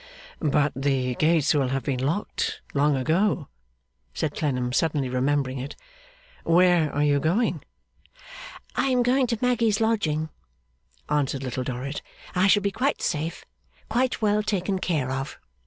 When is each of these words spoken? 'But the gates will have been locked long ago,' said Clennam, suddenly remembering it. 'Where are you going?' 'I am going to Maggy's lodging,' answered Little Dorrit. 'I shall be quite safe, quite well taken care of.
'But 0.39 0.71
the 0.75 1.13
gates 1.13 1.53
will 1.53 1.67
have 1.67 1.83
been 1.83 2.03
locked 2.03 2.63
long 2.73 2.97
ago,' 2.97 3.49
said 4.15 4.33
Clennam, 4.33 4.73
suddenly 4.73 5.09
remembering 5.09 5.59
it. 5.59 5.75
'Where 6.43 6.91
are 6.91 7.03
you 7.03 7.19
going?' 7.19 7.61
'I 8.75 8.85
am 8.87 9.03
going 9.03 9.27
to 9.27 9.37
Maggy's 9.43 9.79
lodging,' 9.79 10.29
answered 11.07 11.43
Little 11.43 11.63
Dorrit. 11.63 12.01
'I 12.33 12.47
shall 12.47 12.63
be 12.63 12.71
quite 12.71 13.03
safe, 13.03 13.45
quite 13.89 14.23
well 14.23 14.41
taken 14.41 14.79
care 14.79 15.11
of. 15.11 15.37